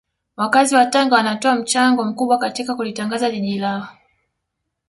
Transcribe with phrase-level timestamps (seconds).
[0.37, 3.87] Wakazi wa Tanga wanatoa mchango mkubwa katika kulitangaza jiji lao